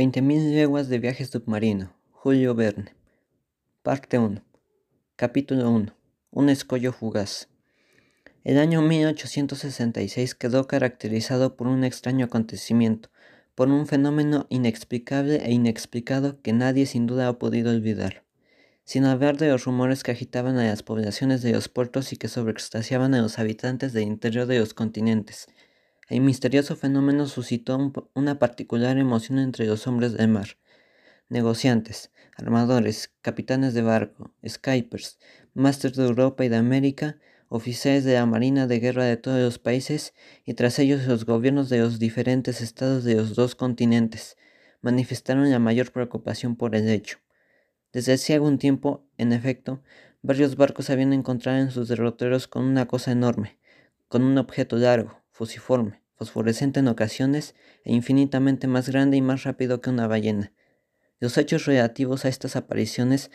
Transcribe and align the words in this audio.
20.000 0.00 0.54
leguas 0.54 0.88
de 0.88 0.98
viaje 0.98 1.26
submarino. 1.26 1.92
Julio 2.12 2.54
Verne. 2.54 2.94
Parte 3.82 4.18
1. 4.18 4.42
Capítulo 5.14 5.70
1. 5.70 5.94
Un 6.30 6.48
escollo 6.48 6.94
fugaz. 6.94 7.50
El 8.42 8.56
año 8.56 8.80
1866 8.80 10.34
quedó 10.34 10.66
caracterizado 10.66 11.54
por 11.54 11.66
un 11.66 11.84
extraño 11.84 12.24
acontecimiento, 12.24 13.10
por 13.54 13.68
un 13.68 13.86
fenómeno 13.86 14.46
inexplicable 14.48 15.42
e 15.44 15.52
inexplicado 15.52 16.40
que 16.40 16.54
nadie 16.54 16.86
sin 16.86 17.06
duda 17.06 17.28
ha 17.28 17.38
podido 17.38 17.70
olvidar. 17.70 18.24
Sin 18.84 19.04
hablar 19.04 19.36
de 19.36 19.50
los 19.50 19.66
rumores 19.66 20.02
que 20.02 20.12
agitaban 20.12 20.56
a 20.56 20.64
las 20.64 20.82
poblaciones 20.82 21.42
de 21.42 21.52
los 21.52 21.68
puertos 21.68 22.14
y 22.14 22.16
que 22.16 22.28
sobreextasiaban 22.28 23.12
a 23.12 23.20
los 23.20 23.38
habitantes 23.38 23.92
del 23.92 24.04
interior 24.04 24.46
de 24.46 24.60
los 24.60 24.72
continentes, 24.72 25.46
el 26.10 26.22
misterioso 26.22 26.74
fenómeno 26.74 27.28
suscitó 27.28 27.92
una 28.14 28.40
particular 28.40 28.98
emoción 28.98 29.38
entre 29.38 29.66
los 29.66 29.86
hombres 29.86 30.12
del 30.12 30.26
mar. 30.26 30.48
Negociantes, 31.28 32.10
armadores, 32.36 33.12
capitanes 33.22 33.74
de 33.74 33.82
barco, 33.82 34.34
skypers, 34.44 35.20
másters 35.54 35.96
de 35.96 36.04
Europa 36.04 36.44
y 36.44 36.48
de 36.48 36.56
América, 36.56 37.18
oficiales 37.48 38.02
de 38.02 38.14
la 38.14 38.26
Marina 38.26 38.66
de 38.66 38.80
Guerra 38.80 39.04
de 39.04 39.18
todos 39.18 39.38
los 39.40 39.60
países 39.60 40.12
y 40.44 40.54
tras 40.54 40.80
ellos 40.80 41.06
los 41.06 41.24
gobiernos 41.24 41.68
de 41.68 41.78
los 41.78 42.00
diferentes 42.00 42.60
estados 42.60 43.04
de 43.04 43.14
los 43.14 43.36
dos 43.36 43.54
continentes 43.54 44.36
manifestaron 44.80 45.48
la 45.48 45.60
mayor 45.60 45.92
preocupación 45.92 46.56
por 46.56 46.74
el 46.74 46.88
hecho. 46.88 47.18
Desde 47.92 48.14
hacía 48.14 48.34
algún 48.34 48.58
tiempo, 48.58 49.06
en 49.16 49.32
efecto, 49.32 49.80
varios 50.22 50.56
barcos 50.56 50.90
habían 50.90 51.12
encontrado 51.12 51.58
en 51.58 51.70
sus 51.70 51.86
derroteros 51.86 52.48
con 52.48 52.64
una 52.64 52.86
cosa 52.86 53.12
enorme, 53.12 53.60
con 54.08 54.24
un 54.24 54.38
objeto 54.38 54.76
largo, 54.76 55.22
fusiforme, 55.30 55.99
fosforescente 56.20 56.80
en 56.80 56.88
ocasiones 56.88 57.54
e 57.82 57.94
infinitamente 57.94 58.66
más 58.66 58.90
grande 58.90 59.16
y 59.16 59.22
más 59.22 59.44
rápido 59.44 59.80
que 59.80 59.88
una 59.88 60.06
ballena. 60.06 60.52
Los 61.18 61.38
hechos 61.38 61.64
relativos 61.64 62.26
a 62.26 62.28
estas 62.28 62.56
apariciones, 62.56 63.30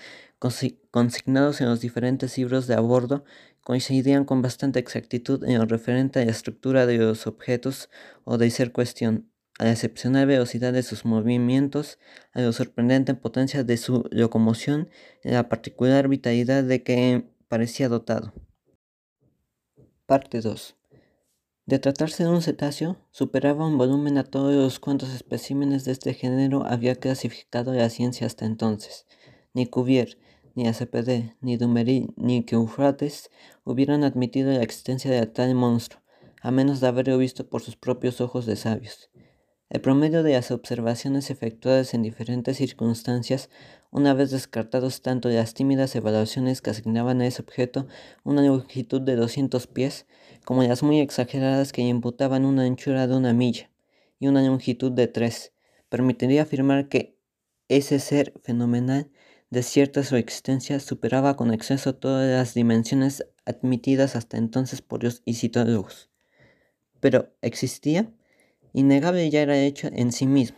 consignados 0.92 1.62
en 1.62 1.68
los 1.68 1.82
diferentes 1.82 2.38
libros 2.38 2.68
de 2.68 2.76
a 2.76 2.80
bordo, 2.82 3.26
coincidían 3.62 4.24
con 4.24 4.44
bastante 4.44 4.78
exactitud 4.78 5.44
en 5.46 5.58
lo 5.58 5.66
referente 5.66 6.20
a 6.20 6.26
la 6.26 6.32
estructura 6.32 6.86
de 6.86 7.00
los 7.00 7.26
objetos 7.26 7.90
o 8.24 8.38
de 8.38 8.52
ser 8.52 8.72
cuestión, 8.72 9.32
a 9.58 9.64
la 9.64 9.72
excepcional 9.72 10.28
velocidad 10.28 10.72
de 10.72 10.84
sus 10.84 11.06
movimientos, 11.06 11.98
a 12.34 12.42
la 12.42 12.52
sorprendente 12.54 13.16
potencia 13.16 13.64
de 13.64 13.78
su 13.78 14.08
locomoción 14.12 14.92
y 15.24 15.30
a 15.30 15.34
la 15.34 15.50
particular 15.50 16.08
vitalidad 16.08 16.64
de 16.64 16.84
que 16.84 17.32
parecía 17.48 17.90
dotado. 17.90 18.32
Parte 20.06 20.42
2. 20.42 20.76
De 21.66 21.80
tratarse 21.80 22.24
de 22.24 22.30
un 22.30 22.44
cetáceo, 22.44 22.98
superaba 23.10 23.68
en 23.68 23.80
volumen 23.80 24.20
a 24.20 24.24
todos 24.24 24.54
los 24.54 24.80
cuantos 24.80 25.12
especímenes 25.12 25.84
de 25.84 25.94
este 25.94 26.14
género 26.14 26.64
había 26.64 26.94
clasificado 26.94 27.74
la 27.74 27.90
ciencia 27.90 28.28
hasta 28.28 28.46
entonces. 28.46 29.08
Ni 29.56 29.66
Cuvier, 29.66 30.20
ni 30.54 30.68
ACPD, 30.68 31.34
ni 31.42 31.58
Dumery, 31.58 32.14
ni 32.18 32.46
Eufrates 32.48 33.32
hubieran 33.64 34.04
admitido 34.04 34.52
la 34.52 34.62
existencia 34.62 35.10
de 35.10 35.26
tal 35.26 35.56
monstruo, 35.56 36.04
a 36.40 36.52
menos 36.52 36.82
de 36.82 36.88
haberlo 36.88 37.18
visto 37.18 37.50
por 37.50 37.64
sus 37.64 37.76
propios 37.76 38.22
ojos 38.22 38.46
de 38.46 38.58
sabios. 38.58 39.10
El 39.68 39.82
promedio 39.82 40.22
de 40.22 40.34
las 40.34 40.52
observaciones 40.52 41.32
efectuadas 41.32 41.96
en 41.96 42.04
diferentes 42.04 42.58
circunstancias, 42.58 43.50
una 43.96 44.14
vez 44.14 44.30
descartados 44.30 45.02
tanto 45.02 45.30
las 45.30 45.54
tímidas 45.54 45.96
evaluaciones 45.96 46.62
que 46.62 46.70
asignaban 46.70 47.22
a 47.22 47.28
ese 47.28 47.42
objeto 47.42 47.88
una 48.26 48.42
longitud 48.42 49.00
de 49.00 49.16
200 49.16 49.68
pies, 49.68 50.06
como 50.44 50.64
las 50.64 50.84
muy 50.84 51.00
exageradas 51.00 51.72
que 51.72 51.82
imputaban 51.82 52.44
una 52.44 52.64
anchura 52.64 53.08
de 53.08 53.16
una 53.16 53.32
milla 53.32 53.72
y 54.20 54.28
una 54.28 54.42
longitud 54.42 54.92
de 54.92 55.08
tres, 55.08 55.54
permitiría 55.88 56.42
afirmar 56.42 56.90
que 56.90 57.18
ese 57.70 58.00
ser 58.00 58.34
fenomenal 58.44 59.10
de 59.50 59.64
cierta 59.64 60.04
su 60.04 60.18
existencia 60.18 60.82
superaba 60.82 61.38
con 61.38 61.54
exceso 61.54 61.96
todas 61.96 62.30
las 62.30 62.54
dimensiones 62.54 63.26
admitidas 63.46 64.18
hasta 64.18 64.36
entonces 64.36 64.82
por 64.82 65.06
los 65.06 65.22
isitólogos. 65.24 66.10
Pero, 67.00 67.34
¿existía? 67.42 68.12
Innegable 68.74 69.30
ya 69.30 69.42
era 69.42 69.58
hecho 69.58 69.88
en 69.94 70.12
sí 70.12 70.28
mismo, 70.28 70.58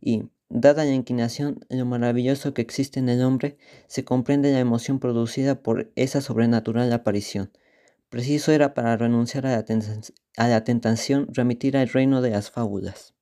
y, 0.00 0.28
dada 0.58 0.86
la 0.86 0.94
inclinación, 0.94 1.60
lo 1.68 1.84
maravilloso 1.84 2.54
que 2.54 2.62
existe 2.62 2.98
en 2.98 3.10
el 3.10 3.22
hombre, 3.22 3.58
se 3.88 4.06
comprende 4.06 4.52
la 4.52 4.58
emoción 4.58 4.98
producida 4.98 5.62
por 5.62 5.92
esa 5.96 6.22
sobrenatural 6.22 6.90
aparición. 6.94 7.52
Preciso 8.08 8.52
era 8.52 8.72
para 8.72 8.96
renunciar 8.96 9.46
a 9.46 9.50
la, 10.48 10.64
tentación 10.64 11.28
remitir 11.30 11.76
al 11.76 11.90
reino 11.90 12.22
de 12.22 12.30
las 12.30 12.50
fábulas. 12.50 13.14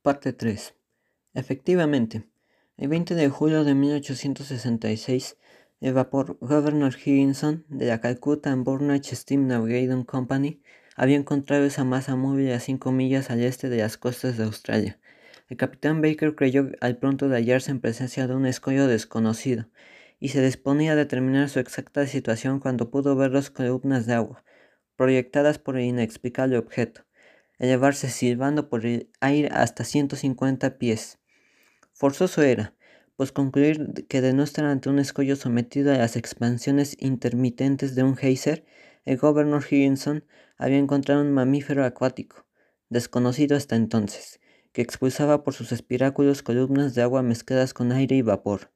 Parte 0.00 0.32
3. 0.32 0.74
Efectivamente, 1.34 2.26
el 2.78 2.88
20 2.88 3.14
de 3.14 3.28
julio 3.28 3.64
de 3.64 3.74
1866, 3.74 5.36
el 5.82 5.92
vapor 5.92 6.38
Governor 6.40 6.94
Higginson 6.94 7.66
de 7.68 7.86
la 7.86 8.00
Calcutta 8.00 8.50
and 8.50 8.64
Bournemouth 8.64 9.04
Steam 9.04 9.46
Navigation 9.46 10.04
Company 10.04 10.62
había 10.96 11.18
encontrado 11.18 11.64
esa 11.64 11.84
masa 11.84 12.16
móvil 12.16 12.50
a 12.52 12.60
cinco 12.60 12.92
millas 12.92 13.30
al 13.30 13.42
este 13.42 13.68
de 13.68 13.76
las 13.76 13.98
costas 13.98 14.38
de 14.38 14.44
Australia. 14.44 14.98
El 15.48 15.56
capitán 15.56 16.02
Baker 16.02 16.34
creyó 16.34 16.70
al 16.80 16.98
pronto 16.98 17.28
de 17.28 17.36
hallarse 17.36 17.70
en 17.70 17.80
presencia 17.80 18.26
de 18.26 18.34
un 18.34 18.44
escollo 18.44 18.86
desconocido, 18.86 19.66
y 20.20 20.28
se 20.28 20.44
disponía 20.44 20.92
a 20.92 20.96
determinar 20.96 21.48
su 21.48 21.58
exacta 21.58 22.06
situación 22.06 22.60
cuando 22.60 22.90
pudo 22.90 23.16
ver 23.16 23.30
dos 23.30 23.50
columnas 23.50 24.04
de 24.06 24.12
agua, 24.12 24.44
proyectadas 24.96 25.58
por 25.58 25.78
el 25.78 25.84
inexplicable 25.84 26.58
objeto, 26.58 27.06
elevarse 27.58 28.10
silbando 28.10 28.68
por 28.68 28.84
el 28.84 29.10
aire 29.20 29.48
hasta 29.50 29.84
150 29.84 30.76
pies. 30.76 31.18
Forzoso 31.94 32.42
era, 32.42 32.74
pues 33.16 33.32
concluir 33.32 34.06
que 34.08 34.20
de 34.20 34.34
no 34.34 34.42
estar 34.42 34.66
ante 34.66 34.90
un 34.90 34.98
escollo 34.98 35.34
sometido 35.34 35.92
a 35.92 35.98
las 35.98 36.16
expansiones 36.16 36.94
intermitentes 37.00 37.94
de 37.94 38.02
un 38.02 38.16
geyser, 38.16 38.66
el 39.06 39.16
gobernador 39.16 39.64
Higginson 39.64 40.24
había 40.58 40.76
encontrado 40.76 41.22
un 41.22 41.32
mamífero 41.32 41.84
acuático, 41.84 42.44
desconocido 42.90 43.56
hasta 43.56 43.76
entonces, 43.76 44.40
que 44.72 44.82
expulsaba 44.82 45.44
por 45.44 45.54
sus 45.54 45.72
espiráculos 45.72 46.42
columnas 46.42 46.94
de 46.94 47.02
agua 47.02 47.22
mezcladas 47.22 47.74
con 47.74 47.92
aire 47.92 48.16
y 48.16 48.22
vapor. 48.22 48.70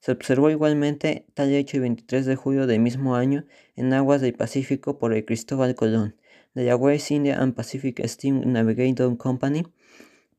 Se 0.00 0.12
observó 0.12 0.50
igualmente 0.50 1.24
tal 1.34 1.52
hecho 1.52 1.78
el 1.78 1.82
23 1.84 2.26
de 2.26 2.36
julio 2.36 2.66
del 2.66 2.80
mismo 2.80 3.16
año 3.16 3.46
en 3.74 3.92
aguas 3.94 4.20
del 4.20 4.34
Pacífico 4.34 4.98
por 4.98 5.14
el 5.14 5.24
Cristóbal 5.24 5.74
Colón, 5.74 6.16
de 6.54 6.64
la 6.64 6.76
West 6.76 7.10
India 7.10 7.40
and 7.40 7.54
Pacific 7.54 8.06
Steam 8.06 8.42
Navigation 8.52 9.16
Company. 9.16 9.64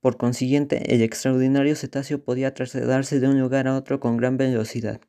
Por 0.01 0.17
consiguiente, 0.17 0.93
el 0.93 1.01
extraordinario 1.01 1.75
cetáceo 1.75 2.23
podía 2.23 2.53
trasladarse 2.53 3.19
de 3.19 3.27
un 3.27 3.39
lugar 3.39 3.67
a 3.67 3.75
otro 3.75 3.99
con 3.99 4.17
gran 4.17 4.37
velocidad, 4.37 5.01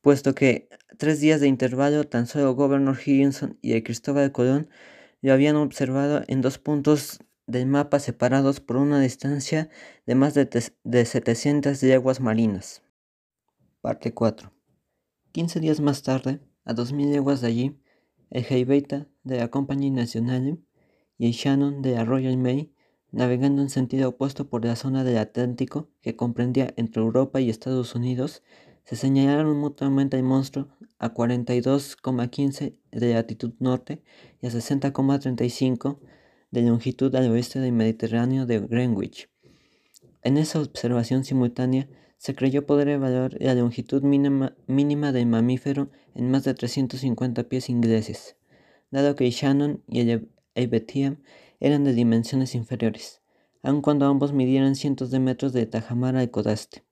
puesto 0.00 0.34
que 0.34 0.68
tres 0.96 1.20
días 1.20 1.40
de 1.42 1.48
intervalo 1.48 2.04
tan 2.04 2.26
solo 2.26 2.54
Governor 2.54 2.96
Higginson 2.98 3.58
y 3.60 3.74
el 3.74 3.82
Cristóbal 3.82 4.32
Colón 4.32 4.70
lo 5.20 5.34
habían 5.34 5.56
observado 5.56 6.22
en 6.28 6.40
dos 6.40 6.58
puntos 6.58 7.18
del 7.46 7.66
mapa 7.66 7.98
separados 7.98 8.60
por 8.60 8.76
una 8.76 9.00
distancia 9.00 9.68
de 10.06 10.14
más 10.14 10.34
de, 10.34 10.48
de 10.84 11.04
700 11.04 11.82
leguas 11.82 12.20
marinas. 12.20 12.82
Parte 13.80 14.14
4. 14.14 14.52
15 15.32 15.60
días 15.60 15.80
más 15.80 16.02
tarde, 16.02 16.40
a 16.64 16.74
2000 16.74 17.10
leguas 17.10 17.40
de 17.40 17.48
allí, 17.48 17.80
el 18.30 18.44
Heibeta 18.48 19.06
de 19.22 19.38
la 19.38 19.48
Compagnie 19.48 19.90
Nationale 19.90 20.58
y 21.18 21.26
el 21.26 21.32
Shannon 21.32 21.82
de 21.82 21.92
la 21.92 22.04
Royal 22.04 22.36
May, 22.36 22.72
navegando 23.10 23.62
en 23.62 23.68
sentido 23.68 24.10
opuesto 24.10 24.48
por 24.48 24.64
la 24.64 24.76
zona 24.76 25.04
del 25.04 25.18
Atlántico 25.18 25.88
que 26.00 26.16
comprendía 26.16 26.72
entre 26.76 27.02
Europa 27.02 27.40
y 27.40 27.50
Estados 27.50 27.94
Unidos, 27.94 28.42
se 28.84 28.96
señalaron 28.96 29.56
mutuamente 29.56 30.16
el 30.16 30.22
monstruo 30.24 30.68
a 30.98 31.14
42,15 31.14 32.76
de 32.92 33.14
latitud 33.14 33.54
norte 33.58 34.02
y 34.40 34.46
a 34.46 34.50
60,35 34.50 35.98
de 36.54 36.62
longitud 36.62 37.12
al 37.16 37.28
oeste 37.32 37.58
del 37.58 37.72
Mediterráneo 37.72 38.46
de 38.46 38.60
Greenwich. 38.60 39.28
En 40.22 40.36
esa 40.36 40.60
observación 40.60 41.24
simultánea, 41.24 41.88
se 42.16 42.36
creyó 42.36 42.64
poder 42.64 42.88
evaluar 42.88 43.36
la 43.40 43.56
longitud 43.56 44.02
mínima, 44.02 45.12
del 45.12 45.26
mamífero 45.26 45.90
en 46.14 46.30
más 46.30 46.44
de 46.44 46.54
350 46.54 47.42
pies 47.48 47.68
ingleses, 47.68 48.36
dado 48.92 49.16
que 49.16 49.26
el 49.26 49.32
Shannon 49.32 49.82
y 49.88 50.00
el 50.00 50.30
Ebetiam 50.54 51.18
eran 51.58 51.82
de 51.82 51.92
dimensiones 51.92 52.54
inferiores, 52.54 53.20
aun 53.62 53.82
cuando 53.82 54.06
ambos 54.06 54.32
midieran 54.32 54.76
cientos 54.76 55.10
de 55.10 55.18
metros 55.18 55.52
de 55.52 55.66
tajamar 55.66 56.14
al 56.14 56.30
codaste. 56.30 56.84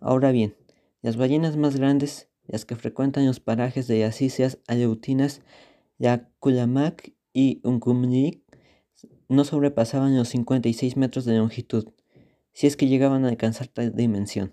Ahora 0.00 0.32
bien, 0.32 0.56
las 1.02 1.16
ballenas 1.16 1.56
más 1.56 1.76
grandes, 1.76 2.28
las 2.48 2.64
que 2.64 2.74
frecuentan 2.74 3.26
los 3.26 3.38
parajes 3.38 3.86
de 3.86 4.00
las 4.00 4.20
islas 4.20 4.58
aleutinas, 4.66 5.40
la 5.98 6.28
Kulamac 6.40 7.12
y 7.32 7.60
Unkumlik, 7.62 8.47
no 9.28 9.44
sobrepasaban 9.44 10.16
los 10.16 10.28
56 10.30 10.96
metros 10.96 11.24
de 11.24 11.36
longitud, 11.36 11.88
si 12.52 12.66
es 12.66 12.76
que 12.76 12.88
llegaban 12.88 13.24
a 13.24 13.28
alcanzar 13.28 13.68
tal 13.68 13.94
dimensión. 13.94 14.52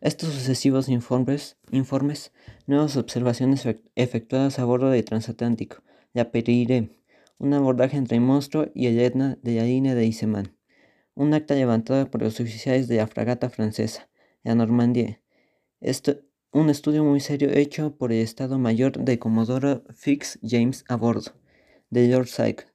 Estos 0.00 0.30
sucesivos 0.30 0.88
informes, 0.88 1.56
informes 1.70 2.32
nuevas 2.66 2.96
observaciones 2.96 3.68
efectuadas 3.94 4.58
a 4.58 4.64
bordo 4.64 4.90
del 4.90 5.04
transatlántico, 5.04 5.82
la 6.12 6.32
Pereire, 6.32 6.90
un 7.38 7.54
abordaje 7.54 7.96
entre 7.96 8.16
el 8.16 8.22
monstruo 8.22 8.66
y 8.74 8.86
el 8.86 8.98
Etna 8.98 9.38
de 9.42 9.56
la 9.56 9.64
línea 9.64 9.94
de 9.94 10.06
Iseman, 10.06 10.56
un 11.14 11.34
acta 11.34 11.54
levantada 11.54 12.10
por 12.10 12.22
los 12.22 12.40
oficiales 12.40 12.88
de 12.88 12.96
la 12.96 13.06
fragata 13.06 13.50
francesa, 13.50 14.08
la 14.42 14.54
Normandie. 14.54 15.20
Un 16.54 16.68
estudio 16.68 17.02
muy 17.04 17.20
serio 17.20 17.48
hecho 17.50 17.96
por 17.96 18.12
el 18.12 18.20
Estado 18.20 18.58
Mayor 18.58 18.98
de 18.98 19.18
Comodoro 19.18 19.84
Fix 19.94 20.38
James 20.42 20.84
a 20.88 20.96
bordo 20.96 21.32
de 21.90 22.08
Lord 22.08 22.26
Syke 22.26 22.71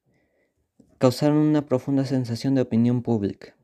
causaron 0.97 1.37
una 1.37 1.67
profunda 1.67 2.05
sensación 2.05 2.55
de 2.55 2.61
opinión 2.61 3.03
pública. 3.03 3.55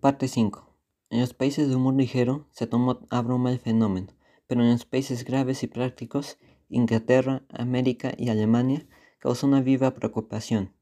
Parte 0.00 0.26
5. 0.26 0.68
En 1.10 1.20
los 1.20 1.32
países 1.32 1.68
de 1.68 1.76
humor 1.76 1.94
ligero 1.94 2.48
se 2.50 2.66
tomó 2.66 3.06
a 3.08 3.22
broma 3.22 3.52
el 3.52 3.60
fenómeno, 3.60 4.08
pero 4.48 4.62
en 4.62 4.72
los 4.72 4.84
países 4.84 5.24
graves 5.24 5.62
y 5.62 5.68
prácticos, 5.68 6.38
Inglaterra, 6.68 7.44
América 7.50 8.14
y 8.18 8.30
Alemania, 8.30 8.84
causó 9.20 9.46
una 9.46 9.60
viva 9.60 9.94
preocupación. 9.94 10.74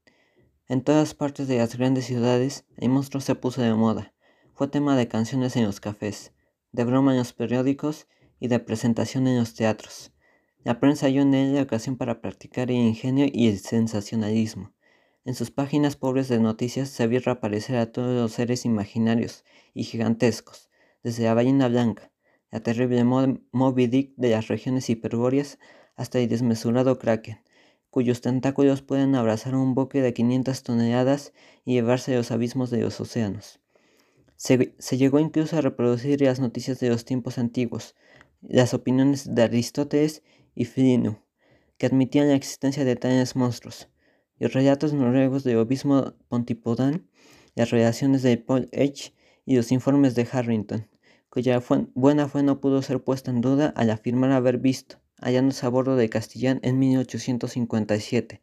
En 0.67 0.81
todas 0.81 1.13
partes 1.13 1.47
de 1.47 1.59
las 1.59 1.77
grandes 1.77 2.05
ciudades, 2.05 2.65
el 2.75 2.89
monstruo 2.89 3.21
se 3.21 3.35
puso 3.35 3.61
de 3.61 3.75
moda. 3.75 4.15
Fue 4.55 4.67
tema 4.67 4.97
de 4.97 5.07
canciones 5.07 5.55
en 5.55 5.65
los 5.65 5.79
cafés, 5.79 6.33
de 6.71 6.83
broma 6.83 7.11
en 7.11 7.19
los 7.19 7.33
periódicos 7.33 8.07
y 8.39 8.47
de 8.47 8.57
presentación 8.57 9.27
en 9.27 9.37
los 9.37 9.53
teatros. 9.53 10.11
La 10.63 10.79
prensa 10.79 11.05
halló 11.05 11.21
en 11.21 11.35
él 11.35 11.53
la 11.53 11.61
ocasión 11.61 11.95
para 11.95 12.21
practicar 12.21 12.71
el 12.71 12.77
ingenio 12.77 13.27
y 13.31 13.49
el 13.49 13.59
sensacionalismo. 13.59 14.73
En 15.27 15.35
sus 15.35 15.51
páginas 15.51 15.97
pobres 15.97 16.29
de 16.29 16.39
noticias 16.39 16.87
se 16.87 17.05
vio 17.05 17.19
reaparecer 17.19 17.75
a 17.75 17.91
todos 17.91 18.15
los 18.15 18.31
seres 18.31 18.63
imaginarios 18.63 19.43
y 19.73 19.83
gigantescos, 19.83 20.69
desde 21.03 21.25
la 21.25 21.33
ballena 21.33 21.67
blanca, 21.67 22.13
la 22.49 22.61
terrible 22.61 23.03
Moby 23.03 23.87
Dick 23.87 24.13
de 24.15 24.29
las 24.29 24.47
regiones 24.47 24.89
hiperbóreas, 24.89 25.59
hasta 25.97 26.19
el 26.19 26.29
desmesurado 26.29 26.97
Kraken, 26.97 27.41
cuyos 27.89 28.21
tentáculos 28.21 28.81
pueden 28.81 29.15
abrazar 29.15 29.55
un 29.55 29.75
buque 29.75 30.01
de 30.01 30.13
500 30.13 30.63
toneladas 30.63 31.33
y 31.65 31.73
llevarse 31.73 32.13
a 32.13 32.19
los 32.19 32.31
abismos 32.31 32.69
de 32.69 32.79
los 32.79 33.01
océanos. 33.01 33.59
Se, 34.37 34.57
llegó 34.95 35.19
incluso 35.19 35.57
a 35.57 35.61
reproducir 35.61 36.21
las 36.21 36.39
noticias 36.39 36.79
de 36.79 36.87
los 36.87 37.03
tiempos 37.03 37.37
antiguos, 37.37 37.95
las 38.41 38.73
opiniones 38.73 39.35
de 39.35 39.43
Aristóteles 39.43 40.23
y 40.55 40.63
Filino, 40.63 41.21
que 41.77 41.85
admitían 41.85 42.29
la 42.29 42.35
existencia 42.35 42.85
de 42.85 42.95
tales 42.95 43.35
monstruos, 43.35 43.89
los 44.39 44.53
relatos 44.53 44.93
noruegos 44.93 45.43
de 45.43 45.57
Obispo 45.57 46.13
Pontipodán, 46.27 47.07
las 47.55 47.71
relaciones 47.71 48.21
de 48.21 48.37
Paul 48.37 48.69
H. 48.73 49.13
y 49.45 49.55
los 49.55 49.71
informes 49.71 50.15
de 50.15 50.27
Harrington, 50.31 50.87
cuya 51.29 51.61
buena 51.93 52.27
fe 52.27 52.43
no 52.43 52.59
pudo 52.59 52.81
ser 52.81 53.03
puesta 53.03 53.31
en 53.31 53.41
duda 53.41 53.73
al 53.75 53.89
afirmar 53.89 54.31
haber 54.31 54.59
visto, 54.59 54.99
hallándose 55.19 55.65
a 55.65 55.69
bordo 55.69 55.95
de 55.95 56.09
Castellán 56.09 56.59
en 56.63 56.79
1857, 56.79 58.41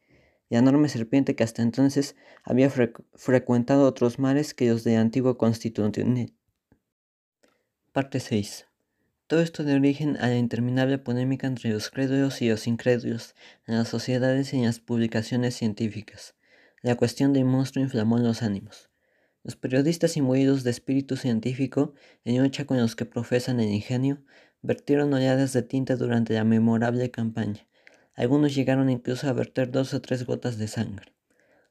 la 0.48 0.58
enorme 0.58 0.88
serpiente 0.88 1.34
que 1.36 1.44
hasta 1.44 1.62
entonces 1.62 2.16
había 2.42 2.70
frecuentado 2.70 3.86
otros 3.86 4.18
mares 4.18 4.54
que 4.54 4.68
los 4.68 4.84
de 4.84 4.96
antiguo 4.96 5.38
Constitución. 5.38 6.36
Parte 7.92 8.20
6. 8.20 8.66
Todo 9.26 9.40
esto 9.40 9.64
de 9.64 9.74
origen 9.74 10.18
a 10.18 10.28
la 10.28 10.36
interminable 10.36 10.98
polémica 10.98 11.46
entre 11.46 11.70
los 11.70 11.88
crédulos 11.88 12.42
y 12.42 12.50
los 12.50 12.66
incrédulos 12.66 13.34
en 13.66 13.76
las 13.76 13.88
sociedades 13.88 14.52
y 14.52 14.58
en 14.58 14.66
las 14.66 14.80
publicaciones 14.80 15.54
científicas. 15.56 16.34
La 16.82 16.96
cuestión 16.96 17.32
del 17.32 17.46
monstruo 17.46 17.82
inflamó 17.82 18.18
los 18.18 18.42
ánimos. 18.42 18.90
Los 19.42 19.56
periodistas 19.56 20.18
imbuidos 20.18 20.62
de 20.62 20.70
espíritu 20.70 21.16
científico, 21.16 21.94
en 22.24 22.42
lucha 22.42 22.66
con 22.66 22.76
los 22.76 22.96
que 22.96 23.06
profesan 23.06 23.60
el 23.60 23.70
ingenio, 23.70 24.22
vertieron 24.60 25.14
oleadas 25.14 25.54
de 25.54 25.62
tinta 25.62 25.96
durante 25.96 26.34
la 26.34 26.44
memorable 26.44 27.10
campaña. 27.10 27.66
Algunos 28.14 28.54
llegaron 28.54 28.90
incluso 28.90 29.26
a 29.26 29.32
verter 29.32 29.70
dos 29.70 29.94
o 29.94 30.02
tres 30.02 30.26
gotas 30.26 30.58
de 30.58 30.68
sangre, 30.68 31.14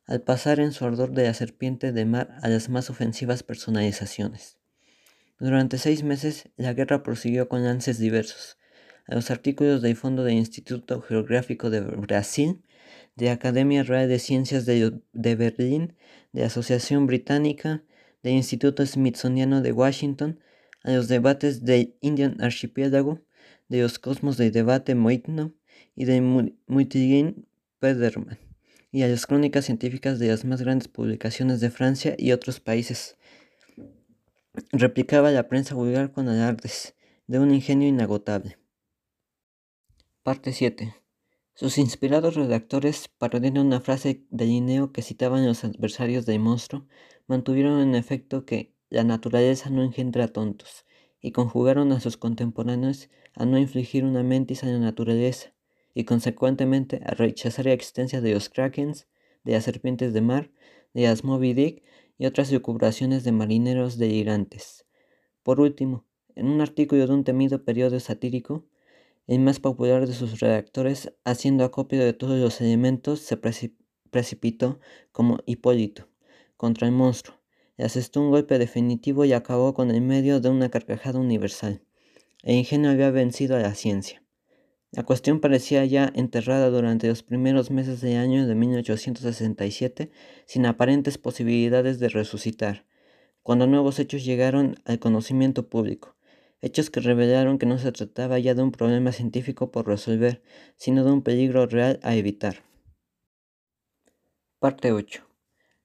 al 0.05 0.21
pasar 0.21 0.59
en 0.59 0.71
su 0.71 0.85
ardor 0.85 1.11
de 1.11 1.25
la 1.25 1.35
serpiente 1.35 1.91
de 1.91 2.05
mar 2.05 2.35
a 2.41 2.49
las 2.49 2.69
más 2.69 2.89
ofensivas 2.89 3.43
personalizaciones. 3.43 4.57
Durante 5.43 5.77
seis 5.77 6.03
meses 6.03 6.47
la 6.55 6.71
guerra 6.71 7.03
prosiguió 7.03 7.49
con 7.49 7.65
lances 7.65 7.99
diversos. 7.99 8.57
A 9.07 9.15
los 9.15 9.29
artículos 9.29 9.81
del 9.81 9.97
Fondo 9.97 10.23
del 10.23 10.35
Instituto 10.35 11.01
Geográfico 11.01 11.69
de 11.69 11.81
Brasil, 11.81 12.63
de 13.17 13.29
Academia 13.29 13.83
Real 13.83 14.07
de 14.07 14.19
Ciencias 14.19 14.65
de, 14.65 15.01
Berlín, 15.35 15.97
de 16.31 16.45
Asociación 16.45 17.07
Británica, 17.07 17.83
del 18.21 18.35
Instituto 18.35 18.85
Smithsoniano 18.85 19.61
de 19.61 19.73
Washington, 19.73 20.39
a 20.81 20.93
los 20.93 21.09
debates 21.09 21.65
del 21.65 21.97
Indian 21.99 22.37
Archipiélago, 22.39 23.19
de 23.67 23.81
los 23.81 23.99
cosmos 23.99 24.37
del 24.37 24.53
debate 24.53 24.95
Moitno 24.95 25.53
y 25.93 26.05
de 26.05 26.21
Mutilin 26.21 27.45
Pederman, 27.79 28.39
y 28.93 29.01
a 29.01 29.09
las 29.09 29.27
crónicas 29.27 29.65
científicas 29.65 30.19
de 30.19 30.29
las 30.29 30.45
más 30.45 30.61
grandes 30.61 30.87
publicaciones 30.87 31.59
de 31.59 31.69
Francia 31.69 32.15
y 32.17 32.31
otros 32.31 32.61
países. 32.61 33.17
Replicaba 34.71 35.31
la 35.31 35.47
prensa 35.47 35.73
vulgar 35.73 36.11
con 36.11 36.29
alardes 36.29 36.95
de 37.25 37.39
un 37.39 37.51
ingenio 37.51 37.87
inagotable. 37.87 38.59
Parte 40.21 40.53
7. 40.53 40.93
Sus 41.55 41.79
inspirados 41.79 42.35
redactores, 42.35 43.07
parodiando 43.07 43.61
una 43.61 43.81
frase 43.81 44.27
de 44.29 44.45
Linneo 44.45 44.91
que 44.91 45.01
citaban 45.01 45.43
los 45.43 45.63
adversarios 45.63 46.27
del 46.27 46.39
monstruo, 46.39 46.85
mantuvieron 47.25 47.81
en 47.81 47.95
efecto 47.95 48.45
que 48.45 48.75
la 48.91 49.03
naturaleza 49.03 49.71
no 49.71 49.81
engendra 49.81 50.27
tontos, 50.27 50.85
y 51.19 51.31
conjugaron 51.31 51.91
a 51.91 51.99
sus 51.99 52.17
contemporáneos 52.17 53.09
a 53.33 53.45
no 53.45 53.57
infligir 53.57 54.03
una 54.03 54.21
mentis 54.21 54.63
a 54.63 54.67
la 54.67 54.77
naturaleza, 54.77 55.55
y 55.95 56.03
consecuentemente 56.03 57.01
a 57.03 57.15
rechazar 57.15 57.65
la 57.65 57.73
existencia 57.73 58.21
de 58.21 58.35
los 58.35 58.49
krakens, 58.49 59.07
de 59.43 59.53
las 59.53 59.63
serpientes 59.63 60.13
de 60.13 60.21
mar, 60.21 60.51
de 60.93 61.03
las 61.03 61.23
Moby 61.23 61.53
Dick 61.53 61.83
y 62.17 62.25
otras 62.25 62.51
lucubraciones 62.51 63.23
de 63.23 63.31
marineros 63.31 63.97
delirantes. 63.97 64.85
Por 65.43 65.59
último, 65.59 66.05
en 66.35 66.47
un 66.47 66.61
artículo 66.61 67.05
de 67.05 67.13
un 67.13 67.23
temido 67.23 67.63
periodo 67.63 67.99
satírico, 67.99 68.65
el 69.27 69.39
más 69.39 69.59
popular 69.59 70.07
de 70.07 70.13
sus 70.13 70.39
redactores, 70.39 71.13
haciendo 71.23 71.63
acopio 71.63 72.03
de 72.03 72.13
todos 72.13 72.39
los 72.39 72.59
elementos, 72.61 73.19
se 73.19 73.37
precipitó 73.37 74.79
como 75.11 75.39
Hipólito 75.45 76.09
contra 76.57 76.87
el 76.87 76.93
monstruo, 76.93 77.37
le 77.77 77.85
asestó 77.85 78.21
un 78.21 78.31
golpe 78.31 78.57
definitivo 78.57 79.25
y 79.25 79.33
acabó 79.33 79.73
con 79.73 79.91
el 79.91 80.01
medio 80.01 80.39
de 80.39 80.49
una 80.49 80.69
carcajada 80.69 81.19
universal. 81.19 81.83
El 82.43 82.55
ingenio 82.55 82.91
había 82.91 83.11
vencido 83.11 83.55
a 83.55 83.59
la 83.59 83.75
ciencia. 83.75 84.22
La 84.95 85.01
cuestión 85.01 85.39
parecía 85.39 85.83
ya 85.85 86.11
enterrada 86.13 86.69
durante 86.69 87.07
los 87.07 87.23
primeros 87.23 87.71
meses 87.71 87.99
del 88.01 88.17
año 88.17 88.45
de 88.45 88.53
1867, 88.53 90.11
sin 90.45 90.67
aparentes 90.67 91.17
posibilidades 91.17 91.97
de 91.97 92.09
resucitar, 92.09 92.85
cuando 93.41 93.65
nuevos 93.65 93.97
hechos 93.97 94.23
llegaron 94.23 94.75
al 94.85 94.99
conocimiento 94.99 95.67
público, 95.67 96.15
hechos 96.61 96.91
que 96.91 96.99
revelaron 96.99 97.57
que 97.57 97.65
no 97.65 97.79
se 97.79 97.91
trataba 97.91 98.37
ya 98.37 98.53
de 98.53 98.61
un 98.61 98.71
problema 98.71 99.11
científico 99.11 99.71
por 99.71 99.87
resolver, 99.87 100.43
sino 100.75 101.03
de 101.03 101.11
un 101.11 101.23
peligro 101.23 101.65
real 101.65 101.99
a 102.03 102.15
evitar. 102.15 102.61
Parte 104.59 104.91
8. 104.91 105.27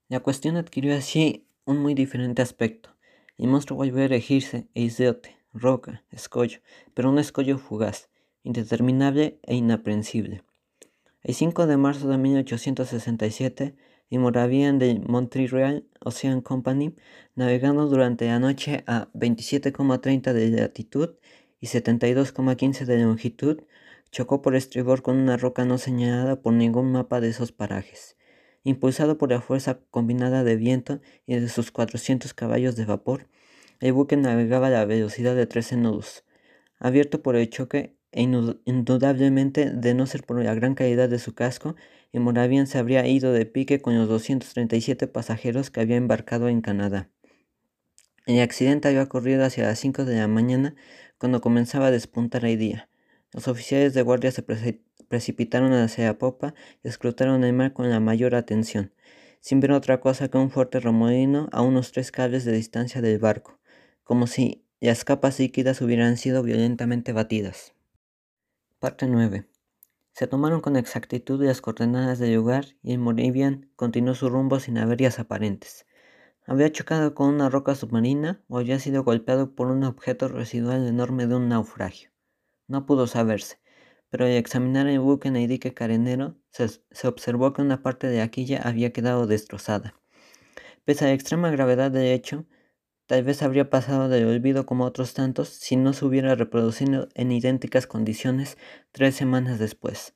La 0.08 0.20
cuestión 0.20 0.58
adquirió 0.58 0.94
así 0.94 1.48
un 1.64 1.78
muy 1.78 1.94
diferente 1.94 2.42
aspecto. 2.42 2.90
El 3.38 3.48
monstruo 3.48 3.78
volvió 3.78 4.02
a 4.02 4.04
erigirse 4.04 4.68
e 4.74 4.90
roca, 5.54 6.04
escollo, 6.10 6.60
pero 6.92 7.08
un 7.08 7.18
escollo 7.18 7.56
fugaz, 7.56 8.10
indeterminable 8.48 9.38
e 9.42 9.56
inaprensible. 9.56 10.42
El 11.22 11.34
5 11.34 11.66
de 11.66 11.76
marzo 11.76 12.08
de 12.08 12.16
1867, 12.16 13.76
el 14.08 14.18
Moravian 14.20 14.78
de 14.78 15.00
Montreal 15.06 15.86
Ocean 16.00 16.40
Company, 16.40 16.96
navegando 17.34 17.86
durante 17.88 18.26
la 18.26 18.38
noche 18.38 18.84
a 18.86 19.08
27,30 19.12 20.32
de 20.32 20.48
latitud 20.48 21.16
y 21.60 21.66
72,15 21.66 22.86
de 22.86 23.02
longitud, 23.02 23.60
chocó 24.10 24.40
por 24.40 24.56
estribor 24.56 25.02
con 25.02 25.18
una 25.18 25.36
roca 25.36 25.66
no 25.66 25.76
señalada 25.76 26.40
por 26.40 26.54
ningún 26.54 26.90
mapa 26.90 27.20
de 27.20 27.28
esos 27.28 27.52
parajes. 27.52 28.16
Impulsado 28.64 29.18
por 29.18 29.30
la 29.30 29.42
fuerza 29.42 29.80
combinada 29.90 30.42
de 30.42 30.56
viento 30.56 31.00
y 31.26 31.34
de 31.34 31.50
sus 31.50 31.70
400 31.70 32.32
caballos 32.32 32.76
de 32.76 32.86
vapor, 32.86 33.28
el 33.80 33.92
buque 33.92 34.16
navegaba 34.16 34.68
a 34.68 34.70
la 34.70 34.86
velocidad 34.86 35.36
de 35.36 35.46
13 35.46 35.76
nudos. 35.76 36.24
Abierto 36.78 37.22
por 37.22 37.36
el 37.36 37.50
choque 37.50 37.97
e 38.12 38.22
indudablemente 38.22 39.70
de 39.70 39.94
no 39.94 40.06
ser 40.06 40.24
por 40.24 40.42
la 40.42 40.54
gran 40.54 40.74
calidad 40.74 41.08
de 41.08 41.18
su 41.18 41.34
casco, 41.34 41.76
el 42.12 42.20
Moravian 42.20 42.66
se 42.66 42.78
habría 42.78 43.06
ido 43.06 43.32
de 43.32 43.44
pique 43.46 43.80
con 43.80 43.96
los 43.96 44.08
237 44.08 45.06
pasajeros 45.08 45.70
que 45.70 45.80
había 45.80 45.96
embarcado 45.96 46.48
en 46.48 46.62
Canadá. 46.62 47.10
El 48.26 48.40
accidente 48.40 48.88
había 48.88 49.02
ocurrido 49.02 49.44
hacia 49.44 49.64
las 49.64 49.78
5 49.78 50.04
de 50.04 50.16
la 50.16 50.28
mañana 50.28 50.74
cuando 51.18 51.40
comenzaba 51.40 51.86
a 51.86 51.90
despuntar 51.90 52.44
el 52.44 52.58
día. 52.58 52.88
Los 53.32 53.48
oficiales 53.48 53.94
de 53.94 54.02
guardia 54.02 54.32
se 54.32 54.42
precipitaron 54.42 55.72
hacia 55.72 56.06
la 56.06 56.18
popa 56.18 56.54
y 56.82 56.88
escrutaron 56.88 57.44
el 57.44 57.52
mar 57.52 57.72
con 57.72 57.90
la 57.90 58.00
mayor 58.00 58.34
atención, 58.34 58.92
sin 59.40 59.60
ver 59.60 59.72
otra 59.72 60.00
cosa 60.00 60.28
que 60.28 60.38
un 60.38 60.50
fuerte 60.50 60.80
remolino 60.80 61.48
a 61.52 61.62
unos 61.62 61.92
tres 61.92 62.10
cables 62.10 62.44
de 62.44 62.52
distancia 62.52 63.00
del 63.00 63.18
barco, 63.18 63.58
como 64.04 64.26
si 64.26 64.64
las 64.80 65.04
capas 65.04 65.38
líquidas 65.38 65.80
hubieran 65.80 66.16
sido 66.16 66.42
violentamente 66.42 67.12
batidas. 67.12 67.74
Parte 68.80 69.08
9. 69.08 69.44
Se 70.12 70.28
tomaron 70.28 70.60
con 70.60 70.76
exactitud 70.76 71.44
las 71.44 71.60
coordenadas 71.60 72.20
del 72.20 72.36
lugar 72.36 72.64
y 72.80 72.92
el 72.92 73.00
Moravian 73.00 73.72
continuó 73.74 74.14
su 74.14 74.28
rumbo 74.28 74.60
sin 74.60 74.78
averías 74.78 75.18
aparentes. 75.18 75.84
había 76.46 76.70
chocado 76.70 77.12
con 77.12 77.34
una 77.34 77.50
roca 77.50 77.74
submarina 77.74 78.40
o 78.46 78.56
había 78.56 78.78
sido 78.78 79.02
golpeado 79.02 79.56
por 79.56 79.66
un 79.66 79.82
objeto 79.82 80.28
residual 80.28 80.86
enorme 80.86 81.26
de 81.26 81.34
un 81.34 81.48
naufragio. 81.48 82.12
No 82.68 82.86
pudo 82.86 83.08
saberse, 83.08 83.58
pero 84.10 84.26
al 84.26 84.30
examinar 84.30 84.86
el 84.86 85.00
buque 85.00 85.26
en 85.26 85.34
el 85.34 85.48
dique 85.48 85.74
carenero 85.74 86.36
se, 86.52 86.68
se 86.68 87.08
observó 87.08 87.52
que 87.52 87.62
una 87.62 87.82
parte 87.82 88.06
de 88.06 88.18
la 88.18 88.28
quilla 88.28 88.62
había 88.62 88.92
quedado 88.92 89.26
destrozada. 89.26 90.00
Pese 90.84 91.04
a 91.04 91.08
la 91.08 91.14
extrema 91.14 91.50
gravedad 91.50 91.90
del 91.90 92.06
hecho, 92.06 92.46
tal 93.08 93.22
vez 93.24 93.42
habría 93.42 93.70
pasado 93.70 94.10
del 94.10 94.26
olvido 94.26 94.66
como 94.66 94.84
otros 94.84 95.14
tantos 95.14 95.48
si 95.48 95.76
no 95.76 95.94
se 95.94 96.04
hubiera 96.04 96.34
reproducido 96.34 97.08
en 97.14 97.32
idénticas 97.32 97.86
condiciones 97.86 98.58
tres 98.92 99.14
semanas 99.14 99.58
después. 99.58 100.14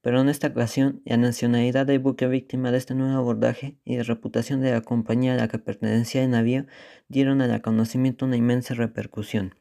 Pero 0.00 0.20
en 0.20 0.28
esta 0.28 0.48
ocasión, 0.48 1.02
la 1.04 1.16
nacionalidad 1.16 1.86
del 1.86 2.00
buque 2.00 2.26
víctima 2.26 2.72
de 2.72 2.78
este 2.78 2.96
nuevo 2.96 3.16
abordaje 3.16 3.76
y 3.84 3.96
la 3.96 4.02
reputación 4.02 4.60
de 4.60 4.72
la 4.72 4.80
compañía 4.80 5.34
a 5.34 5.36
la 5.36 5.46
que 5.46 5.60
pertenecía 5.60 6.24
el 6.24 6.30
navío 6.30 6.66
dieron 7.08 7.40
al 7.42 7.62
conocimiento 7.62 8.26
una 8.26 8.36
inmensa 8.36 8.74
repercusión. 8.74 9.54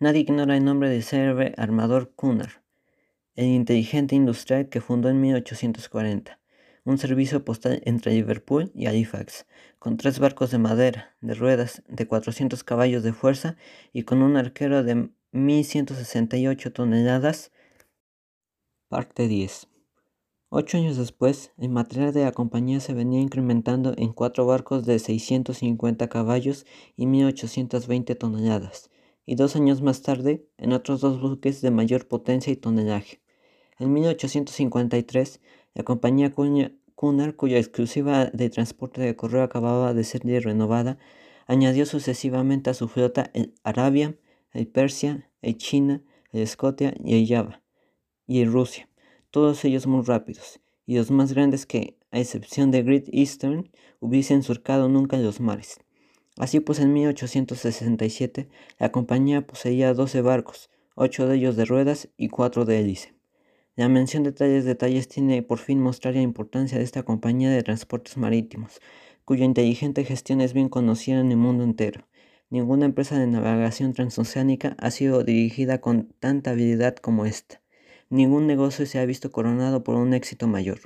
Nadie 0.00 0.22
ignora 0.22 0.56
el 0.56 0.64
nombre 0.64 0.88
del 0.88 1.02
célebre 1.02 1.52
armador 1.58 2.14
Cunard, 2.16 2.62
el 3.36 3.48
inteligente 3.48 4.14
industrial 4.14 4.70
que 4.70 4.80
fundó 4.80 5.10
en 5.10 5.20
1840 5.20 6.41
un 6.84 6.98
servicio 6.98 7.44
postal 7.44 7.80
entre 7.84 8.12
Liverpool 8.12 8.72
y 8.74 8.86
Halifax, 8.86 9.46
con 9.78 9.96
tres 9.96 10.18
barcos 10.18 10.50
de 10.50 10.58
madera, 10.58 11.16
de 11.20 11.34
ruedas, 11.34 11.82
de 11.88 12.06
400 12.06 12.64
caballos 12.64 13.02
de 13.02 13.12
fuerza 13.12 13.56
y 13.92 14.02
con 14.02 14.22
un 14.22 14.36
arquero 14.36 14.82
de 14.82 15.10
1.168 15.32 16.72
toneladas. 16.72 17.52
Parte 18.88 19.28
10. 19.28 19.68
Ocho 20.54 20.76
años 20.76 20.98
después, 20.98 21.52
el 21.56 21.70
material 21.70 22.12
de 22.12 22.24
la 22.24 22.32
compañía 22.32 22.78
se 22.80 22.92
venía 22.92 23.20
incrementando 23.20 23.94
en 23.96 24.12
cuatro 24.12 24.44
barcos 24.44 24.84
de 24.84 24.98
650 24.98 26.08
caballos 26.08 26.66
y 26.94 27.06
1.820 27.06 28.18
toneladas, 28.18 28.90
y 29.24 29.36
dos 29.36 29.56
años 29.56 29.80
más 29.80 30.02
tarde 30.02 30.46
en 30.58 30.74
otros 30.74 31.00
dos 31.00 31.22
buques 31.22 31.62
de 31.62 31.70
mayor 31.70 32.06
potencia 32.06 32.52
y 32.52 32.56
tonelaje. 32.56 33.22
En 33.78 33.94
1853, 33.94 35.40
la 35.74 35.84
compañía 35.84 36.32
Cunard, 36.32 37.36
cuya 37.36 37.58
exclusiva 37.58 38.26
de 38.26 38.50
transporte 38.50 39.00
de 39.00 39.16
correo 39.16 39.42
acababa 39.42 39.94
de 39.94 40.04
ser 40.04 40.22
renovada, 40.22 40.98
añadió 41.46 41.86
sucesivamente 41.86 42.70
a 42.70 42.74
su 42.74 42.88
flota 42.88 43.30
el 43.34 43.54
Arabia, 43.64 44.16
el 44.52 44.66
Persia, 44.66 45.30
el 45.40 45.56
China, 45.56 46.02
el 46.32 46.46
Scotia 46.46 46.94
y 47.02 47.16
el 47.16 47.26
Java, 47.26 47.62
y 48.26 48.40
el 48.40 48.52
Rusia, 48.52 48.88
todos 49.30 49.64
ellos 49.64 49.86
muy 49.86 50.02
rápidos, 50.02 50.60
y 50.86 50.96
los 50.96 51.10
más 51.10 51.32
grandes 51.32 51.66
que, 51.66 51.98
a 52.10 52.20
excepción 52.20 52.70
de 52.70 52.82
Great 52.82 53.08
Eastern, 53.12 53.70
hubiesen 54.00 54.42
surcado 54.42 54.88
nunca 54.88 55.16
los 55.16 55.40
mares. 55.40 55.80
Así 56.38 56.60
pues, 56.60 56.78
en 56.80 56.92
1867, 56.92 58.48
la 58.78 58.92
compañía 58.92 59.46
poseía 59.46 59.92
12 59.94 60.22
barcos, 60.22 60.70
ocho 60.94 61.26
de 61.26 61.36
ellos 61.36 61.56
de 61.56 61.64
ruedas 61.64 62.08
y 62.16 62.28
cuatro 62.28 62.64
de 62.64 62.80
hélice. 62.80 63.14
La 63.74 63.88
mención 63.88 64.22
de 64.22 64.32
tales 64.32 64.66
detalles 64.66 65.08
tiene 65.08 65.42
por 65.42 65.58
fin 65.58 65.80
mostrar 65.80 66.12
la 66.12 66.20
importancia 66.20 66.76
de 66.76 66.84
esta 66.84 67.04
compañía 67.04 67.50
de 67.50 67.62
transportes 67.62 68.18
marítimos, 68.18 68.80
cuya 69.24 69.46
inteligente 69.46 70.04
gestión 70.04 70.42
es 70.42 70.52
bien 70.52 70.68
conocida 70.68 71.20
en 71.20 71.30
el 71.30 71.38
mundo 71.38 71.64
entero. 71.64 72.06
Ninguna 72.50 72.84
empresa 72.84 73.18
de 73.18 73.26
navegación 73.26 73.94
transoceánica 73.94 74.76
ha 74.78 74.90
sido 74.90 75.24
dirigida 75.24 75.80
con 75.80 76.12
tanta 76.20 76.50
habilidad 76.50 76.96
como 76.96 77.24
esta. 77.24 77.62
Ningún 78.10 78.46
negocio 78.46 78.84
se 78.84 78.98
ha 78.98 79.06
visto 79.06 79.32
coronado 79.32 79.82
por 79.82 79.96
un 79.96 80.12
éxito 80.12 80.46
mayor. 80.48 80.80